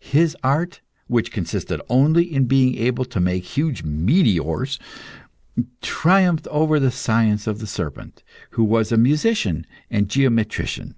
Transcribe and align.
His 0.00 0.34
art, 0.42 0.80
which 1.06 1.30
consisted 1.30 1.82
only 1.90 2.32
in 2.32 2.46
being 2.46 2.78
able 2.78 3.04
to 3.04 3.20
make 3.20 3.44
huge 3.44 3.82
meteors, 3.82 4.78
triumphed 5.82 6.46
over 6.50 6.80
the 6.80 6.90
science 6.90 7.46
of 7.46 7.58
the 7.58 7.66
serpent, 7.66 8.22
who 8.52 8.64
was 8.64 8.90
a 8.90 8.96
musician 8.96 9.66
and 9.90 10.08
geometrician. 10.08 10.94